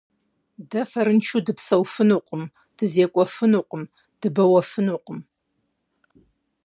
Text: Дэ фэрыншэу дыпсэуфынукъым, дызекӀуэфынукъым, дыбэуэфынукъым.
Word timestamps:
Дэ 0.69 0.81
фэрыншэу 0.91 1.41
дыпсэуфынукъым, 1.45 2.43
дызекӀуэфынукъым, 2.77 3.83
дыбэуэфынукъым. 4.19 5.19